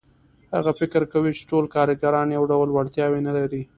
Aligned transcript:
هغه 0.53 0.71
فکر 0.79 1.01
کوي 1.13 1.31
چې 1.37 1.47
ټول 1.51 1.65
کارګران 1.75 2.27
یو 2.37 2.43
ډول 2.51 2.69
وړتیاوې 2.71 3.19
نه 3.27 3.31
لري 3.37 3.61